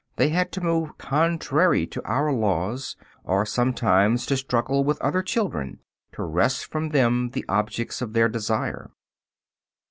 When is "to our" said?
1.85-2.33